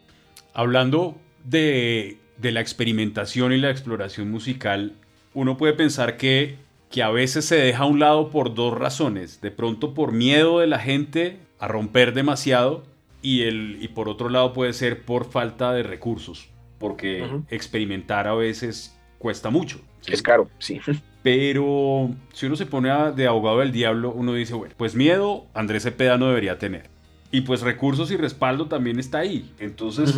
[0.53, 4.93] Hablando de, de la experimentación y la exploración musical,
[5.34, 6.58] uno puede pensar que
[6.93, 9.41] que a veces se deja a un lado por dos razones.
[9.41, 12.84] De pronto por miedo de la gente a romper demasiado
[13.23, 18.36] y, el, y por otro lado puede ser por falta de recursos, porque experimentar a
[18.36, 19.82] veces cuesta mucho.
[20.06, 20.82] Es caro, sí.
[21.23, 25.82] Pero si uno se pone de abogado del diablo, uno dice, bueno, pues miedo Andrés
[25.82, 26.91] Cepeda no debería tener.
[27.32, 29.51] Y pues recursos y respaldo también está ahí.
[29.58, 30.13] Entonces,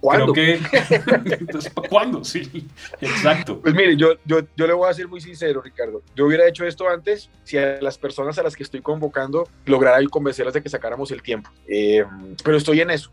[0.00, 0.32] ¿Cuándo?
[0.32, 1.34] Creo que...
[1.40, 2.24] Entonces, ¿cuándo?
[2.24, 2.66] Sí,
[3.00, 3.60] exacto.
[3.60, 6.02] Pues mire, yo, yo, yo le voy a ser muy sincero, Ricardo.
[6.14, 9.98] Yo hubiera hecho esto antes si a las personas a las que estoy convocando lograra
[10.10, 11.50] convencerlas de que sacáramos el tiempo.
[11.66, 12.04] Eh,
[12.44, 13.10] pero estoy en eso.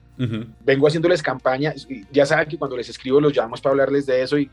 [0.63, 1.73] Vengo haciéndoles campaña.
[2.11, 4.49] Ya saben que cuando les escribo los llamo para hablarles de eso y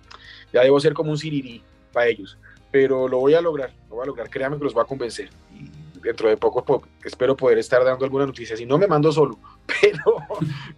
[0.53, 1.63] ya debo ser como un sirirí
[1.93, 2.39] para ellos.
[2.71, 4.31] Pero lo voy a lograr, lo voy a lograr.
[4.31, 5.29] Créanme que los va a convencer.
[5.55, 8.57] Y dentro de poco espero poder estar dando alguna noticia.
[8.57, 9.39] Si no, me mando solo,
[9.81, 10.17] pero,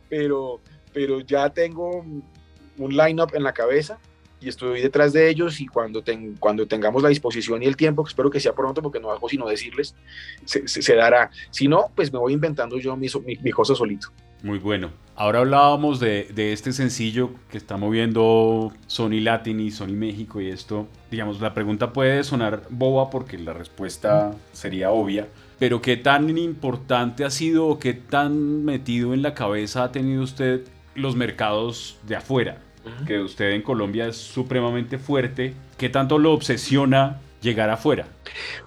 [0.09, 0.61] pero,
[0.93, 2.05] pero ya tengo
[2.79, 3.99] un line-up en la cabeza
[4.41, 6.03] y estoy detrás de ellos y cuando,
[6.39, 9.29] cuando tengamos la disposición y el tiempo, que espero que sea pronto porque no hago
[9.29, 9.95] sino decirles,
[10.45, 11.31] se, dará.
[11.51, 13.09] Si no, pues me voy inventando yo mi,
[13.43, 14.09] mi, cosa solito.
[14.43, 14.91] Muy bueno.
[15.15, 20.49] Ahora hablábamos de, de, este sencillo que está moviendo Sony Latin y Sony México y
[20.49, 26.39] esto, digamos, la pregunta puede sonar boba porque la respuesta sería obvia, pero ¿qué tan
[26.39, 30.63] importante ha sido o qué tan metido en la cabeza ha tenido usted
[30.95, 32.59] los mercados de afuera?
[33.07, 35.55] Que usted en Colombia es supremamente fuerte.
[35.77, 38.07] ¿Qué tanto lo obsesiona llegar afuera?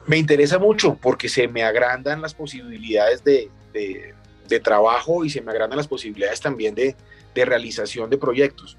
[0.06, 4.14] Me interesa mucho porque se me agrandan las posibilidades de, de,
[4.48, 6.96] de trabajo y se me agrandan las posibilidades también de,
[7.34, 8.78] de realización de proyectos.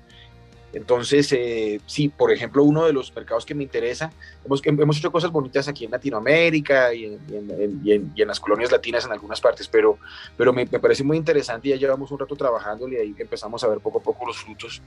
[0.74, 4.12] Entonces, eh, sí, por ejemplo, uno de los mercados que me interesa,
[4.44, 8.22] hemos, hemos hecho cosas bonitas aquí en Latinoamérica y en, y en, y en, y
[8.22, 9.98] en las colonias latinas en algunas partes, pero,
[10.36, 13.62] pero me, me, parece muy interesante y ya llevamos un rato trabajando y ahí empezamos
[13.62, 14.82] a ver poco a poco los frutos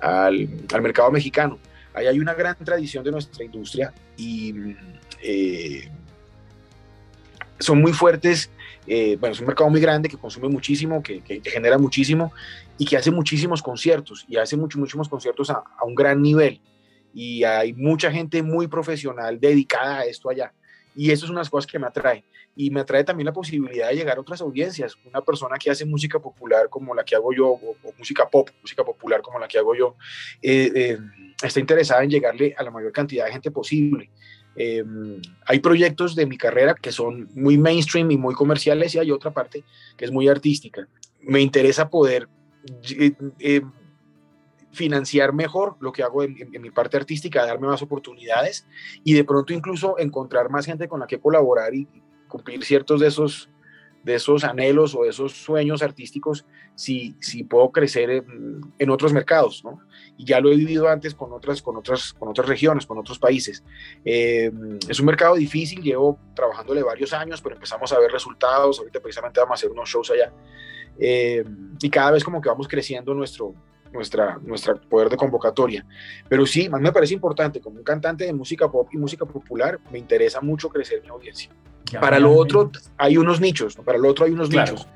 [0.00, 1.58] al, al mercado mexicano.
[1.94, 4.74] Ahí hay una gran tradición de nuestra industria y
[5.22, 5.90] eh,
[7.58, 8.50] son muy fuertes
[8.90, 12.32] eh, bueno, es un mercado muy grande que consume muchísimo, que, que, genera muchísimo
[12.78, 16.60] y que hace muchísimos conciertos y hace muchos, muchísimos conciertos a, a, un gran nivel.
[17.12, 20.54] Y hay mucha gente muy profesional dedicada a esto allá.
[20.96, 22.24] Y eso es una de las cosas que me atrae.
[22.56, 24.96] Y me atrae también la posibilidad de llegar a otras audiencias.
[25.04, 28.48] Una persona que hace música popular como la que hago yo, o, o música pop,
[28.62, 29.96] música popular como la que hago yo,
[30.40, 30.98] eh, eh,
[31.42, 34.10] está interesada en llegarle a la mayor cantidad de gente posible.
[34.60, 34.84] Eh,
[35.46, 39.30] hay proyectos de mi carrera que son muy mainstream y muy comerciales y hay otra
[39.30, 39.62] parte
[39.96, 40.88] que es muy artística.
[41.20, 42.28] Me interesa poder
[42.98, 43.62] eh, eh,
[44.72, 48.66] financiar mejor lo que hago en, mi parte artística, darme más oportunidades
[49.04, 51.86] y de pronto incluso encontrar más gente con la que colaborar y
[52.26, 53.48] cumplir ciertos de esos
[54.02, 59.12] de esos anhelos o de esos sueños artísticos si, si puedo crecer en, en, otros
[59.12, 59.80] mercados, ¿no?
[60.18, 63.18] Y ya lo he vivido antes con otras, con otras, con otras regiones, con otros
[63.18, 63.64] países.
[64.04, 64.50] Eh,
[64.88, 69.38] es un mercado difícil, llevo trabajándole varios años, pero empezamos a ver resultados, ahorita precisamente
[69.40, 70.32] vamos a hacer unos shows allá.
[70.98, 71.44] Eh,
[71.80, 73.54] y cada vez como que vamos creciendo nuestro,
[73.92, 75.86] nuestra, nuestra poder de convocatoria.
[76.28, 79.78] Pero sí, mí me parece importante, como un cantante de música pop y música popular,
[79.90, 81.50] me interesa mucho crecer mi audiencia.
[81.90, 83.84] Ya, para lo otro hay unos nichos, ¿no?
[83.84, 84.72] para lo otro hay unos claro.
[84.72, 84.88] nichos,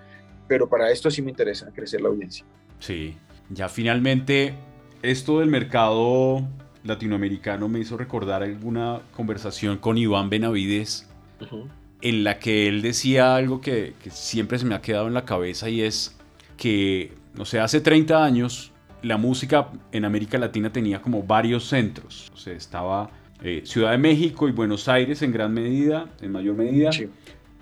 [0.46, 2.44] pero para esto sí me interesa crecer la audiencia.
[2.80, 3.16] Sí,
[3.48, 4.54] ya finalmente
[5.02, 6.46] esto del mercado
[6.84, 11.08] latinoamericano me hizo recordar alguna conversación con Iván Benavides
[11.40, 11.68] uh -huh.
[12.00, 15.24] en la que él decía algo que, que siempre se me ha quedado en la
[15.24, 16.18] cabeza y es
[16.56, 22.30] que, no sé, hace 30 años la música en América Latina tenía como varios centros.
[22.34, 23.10] O sea, estaba
[23.42, 26.92] eh, Ciudad de México y Buenos Aires en gran medida, en mayor medida.
[26.92, 27.08] Sí.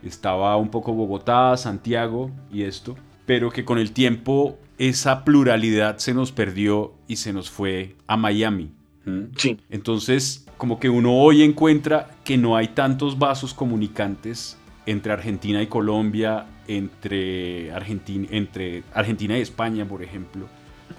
[0.02, 2.96] Estaba un poco Bogotá, Santiago y esto.
[3.30, 8.16] Pero que con el tiempo esa pluralidad se nos perdió y se nos fue a
[8.16, 8.72] Miami.
[9.04, 9.26] ¿Mm?
[9.36, 9.56] Sí.
[9.70, 15.68] Entonces, como que uno hoy encuentra que no hay tantos vasos comunicantes entre Argentina y
[15.68, 20.48] Colombia, entre Argentina, entre Argentina y España, por ejemplo.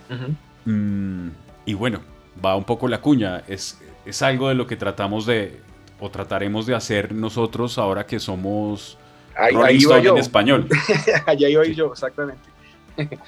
[0.09, 0.71] Uh -huh.
[0.71, 1.31] mm,
[1.65, 1.99] y bueno,
[2.45, 3.43] va un poco la cuña.
[3.45, 5.59] Es, es algo de lo que tratamos de,
[5.99, 8.97] o trataremos de hacer nosotros ahora que somos
[9.41, 10.67] ahí, Rolling ahí Stone en español.
[11.25, 11.75] Allá iba sí.
[11.75, 12.49] yo, exactamente.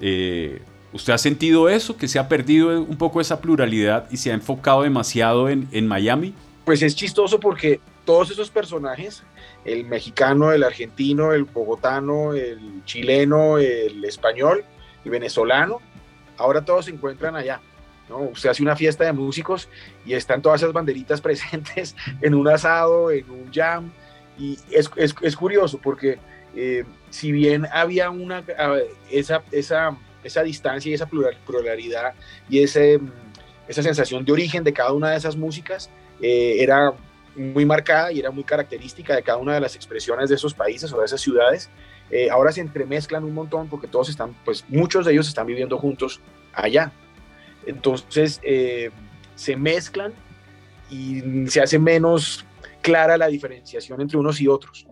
[0.00, 4.30] eh, ¿Usted ha sentido eso, que se ha perdido un poco esa pluralidad y se
[4.30, 6.34] ha enfocado demasiado en, en Miami?
[6.64, 9.22] Pues es chistoso porque todos esos personajes,
[9.64, 14.64] el mexicano, el argentino, el bogotano, el chileno, el español,
[15.04, 15.80] el venezolano,
[16.36, 17.60] ahora todos se encuentran allá.
[18.08, 18.18] ¿no?
[18.18, 19.68] Usted hace una fiesta de músicos
[20.04, 23.90] y están todas esas banderitas presentes en un asado, en un jam,
[24.40, 26.18] y es, es, es curioso porque
[26.56, 28.42] eh, si bien había una,
[29.10, 32.14] esa, esa, esa distancia y esa plural, pluralidad
[32.48, 32.98] y ese,
[33.68, 35.90] esa sensación de origen de cada una de esas músicas,
[36.22, 36.94] eh, era
[37.36, 40.90] muy marcada y era muy característica de cada una de las expresiones de esos países
[40.92, 41.68] o de esas ciudades.
[42.10, 45.76] Eh, ahora se entremezclan un montón porque todos están, pues muchos de ellos están viviendo
[45.76, 46.20] juntos
[46.54, 46.92] allá.
[47.66, 48.40] Entonces
[49.34, 50.14] se mezclan
[50.90, 52.44] y se hace menos
[52.80, 54.86] clara la diferenciación entre unos y otros.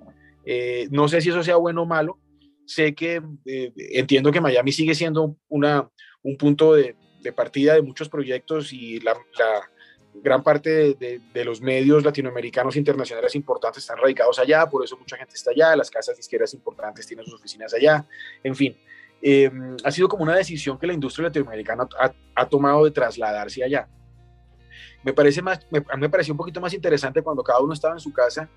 [0.45, 2.19] Eh, no sé si eso sea bueno o malo.
[2.65, 5.89] Sé que eh, entiendo que Miami sigue siendo una,
[6.23, 6.97] un punto de,
[7.37, 9.15] partida de muchos proyectos y la,
[10.15, 15.17] gran parte de, los medios latinoamericanos e internacionales importantes están radicados allá, por eso mucha
[15.17, 18.07] gente está allá, las casas disqueras importantes tienen sus oficinas allá,
[18.43, 18.77] en fin.
[19.21, 19.51] Eh,
[19.85, 21.87] ha sido como una decisión que la industria latinoamericana
[22.35, 23.89] ha tomado de trasladarse allá.
[25.03, 28.01] Me parece más, me, me pareció un poquito más interesante cuando cada uno estaba en
[28.01, 28.49] su casa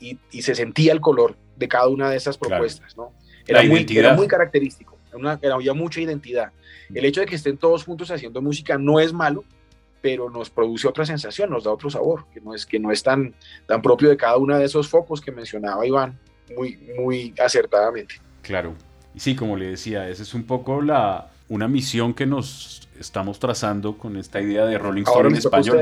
[0.00, 3.12] y, y se sentía el color de cada una de esas propuestas, claro.
[3.12, 3.28] ¿no?
[3.46, 6.52] Era muy, era muy, característico, una, era, había mucha identidad.
[6.94, 9.44] El hecho de que estén todos juntos haciendo música no es malo,
[10.00, 13.02] pero nos produce otra sensación, nos da otro sabor, que no es, que no es
[13.02, 13.34] tan,
[13.66, 16.18] tan propio de cada uno de esos focos que mencionaba Iván
[16.54, 18.16] muy, muy acertadamente.
[18.42, 18.74] Claro,
[19.14, 23.38] Y sí, como le decía, esa es un poco la, una misión que nos estamos
[23.38, 25.78] trazando con esta idea de Rolling Stone en español.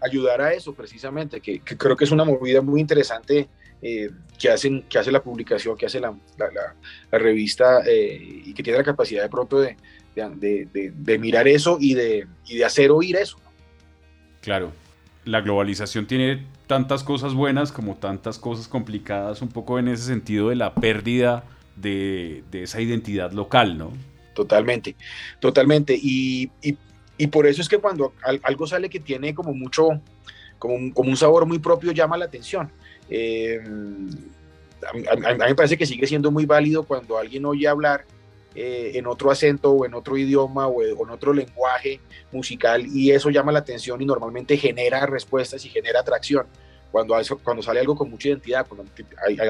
[0.00, 3.48] ayudar a eso precisamente, que, creo que es una movida muy interesante
[3.80, 8.62] eh, que, hacen, que hace la publicación, que hace la, la, revista eh, y que
[8.62, 9.76] tiene la capacidad de pronto de,
[10.14, 12.26] de, de, mirar eso y de
[12.64, 13.38] hacer oír eso.
[14.40, 14.72] Claro,
[15.24, 20.50] la globalización tiene tantas cosas buenas como tantas cosas complicadas, un poco en ese sentido
[20.50, 21.44] de la pérdida
[21.76, 23.90] de, esa identidad local, ¿no?
[24.34, 24.96] Totalmente,
[25.40, 25.98] totalmente.
[26.00, 26.50] Y,
[27.30, 28.12] por eso es que cuando
[28.42, 29.88] algo sale que tiene como mucho,
[30.58, 32.70] como un, como un sabor muy propio, llama la atención.
[33.08, 33.60] Eh,
[34.86, 38.04] a, mí me parece que sigue siendo muy válido cuando alguien oye hablar
[38.54, 43.30] eh, en otro acento o en otro idioma o, en otro lenguaje musical y eso
[43.30, 46.46] llama la atención y normalmente genera respuestas y genera atracción
[46.92, 48.88] cuando, cuando sale algo con mucha identidad, cuando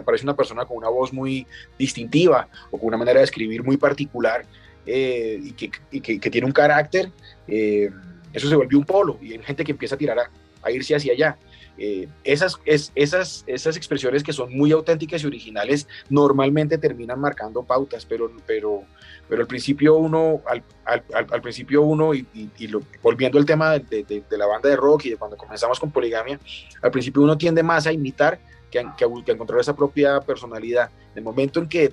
[0.01, 1.47] aparece una persona con una voz muy
[1.79, 4.47] distintiva o con una manera de escribir muy particular
[4.87, 5.71] eh, y, que,
[6.01, 7.11] que, tiene un carácter,
[7.49, 7.91] eh,
[8.33, 11.13] eso se vuelve un polo y hay gente que empieza a tirar a, irse hacia
[11.13, 11.39] allá.
[11.77, 17.65] Eh, esas, es, esas, esas expresiones que son muy auténticas y originales normalmente terminan marcando
[17.65, 18.85] pautas, pero, pero,
[19.29, 23.79] pero al principio uno, al, al, al principio uno, y, y, lo, volviendo al tema
[23.79, 26.39] de, de, la banda de rock y de cuando comenzamos con Poligamia,
[26.81, 28.39] al principio uno tiende más a imitar
[28.71, 30.91] que a, que a, encontrar esa propia personalidad.
[31.13, 31.93] En el momento en que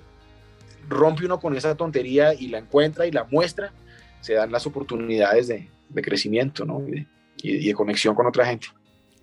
[0.87, 3.73] rompe uno con esa tontería y la encuentra y la muestra,
[4.19, 6.81] se dan las oportunidades de, de crecimiento ¿no?
[6.87, 7.07] y,
[7.43, 8.67] y de conexión con otra gente.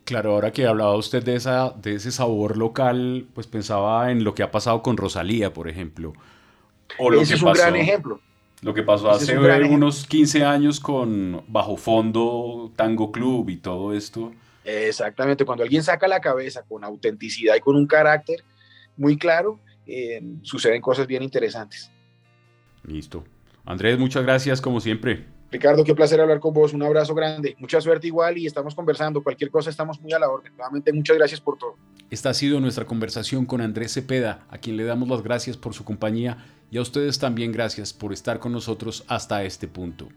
[0.08, 4.34] Claro, ahora que hablaba usted de, esa, de ese sabor local, pues pensaba en lo
[4.34, 6.14] que ha pasado con Rosalía, por ejemplo.
[6.98, 8.18] O lo Ese es un gran ejemplo.
[8.62, 14.32] Lo que pasó hace unos 15 años con Bajo Fondo, Tango Club y todo esto.
[14.64, 18.42] Exactamente, cuando alguien saca la cabeza con autenticidad y con un carácter
[18.96, 21.90] muy claro, eh, suceden cosas bien interesantes.
[22.84, 23.24] Listo.
[23.64, 25.26] Andrés, muchas gracias como siempre.
[25.50, 26.74] Ricardo, qué placer hablar con vos.
[26.74, 27.56] Un abrazo grande.
[27.58, 29.22] Mucha suerte igual y estamos conversando.
[29.22, 30.52] Cualquier cosa estamos muy a la orden.
[30.56, 31.76] Nuevamente, muchas gracias por todo.
[32.10, 35.74] Esta ha sido nuestra conversación con Andrés Cepeda, a quien le damos las gracias por
[35.74, 40.08] su compañía y a ustedes también gracias por estar con nosotros hasta este punto.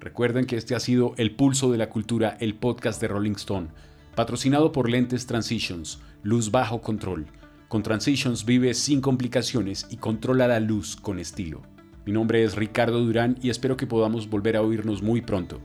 [0.00, 3.68] Recuerden que este ha sido El Pulso de la Cultura, el podcast de Rolling Stone,
[4.14, 7.26] patrocinado por Lentes Transitions, luz bajo control.
[7.68, 11.60] Con Transitions vive sin complicaciones y controla la luz con estilo.
[12.06, 15.60] Mi nombre es Ricardo Durán y espero que podamos volver a oírnos muy pronto.